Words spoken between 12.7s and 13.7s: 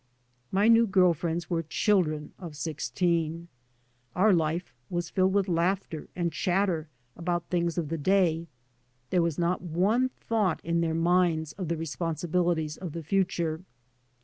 of the future.